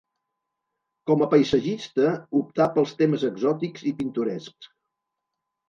[1.11, 2.09] Com a paisatgista,
[2.41, 4.75] optà pels temes exòtics i pintorescs.